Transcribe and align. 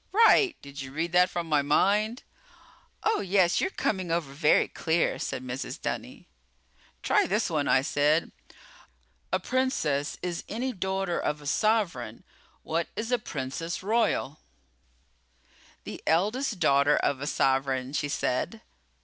"Right! 0.25 0.55
Did 0.63 0.81
you 0.81 0.91
read 0.91 1.11
that 1.11 1.29
from 1.29 1.45
my 1.47 1.61
mind?" 1.61 2.23
"Oh, 3.03 3.19
yes, 3.19 3.61
you're 3.61 3.69
coming 3.69 4.09
over 4.11 4.33
very 4.33 4.67
clear!" 4.67 5.19
said 5.19 5.43
Mrs. 5.43 5.79
Dunny. 5.79 6.27
"Try 7.03 7.27
this 7.27 7.51
one," 7.51 7.67
I 7.67 7.83
said. 7.83 8.31
"A 9.31 9.39
princess 9.39 10.17
is 10.23 10.43
any 10.49 10.73
daughter 10.73 11.19
of 11.19 11.39
a 11.39 11.45
sovereign. 11.45 12.23
What 12.63 12.87
is 12.95 13.11
a 13.11 13.19
princess 13.19 13.83
royal?" 13.83 14.39
"The 15.83 16.01
eldest 16.07 16.59
daughter 16.59 16.97
of 16.97 17.21
a 17.21 17.27
sovereign," 17.27 17.93
she 17.93 18.09
said. 18.09 18.61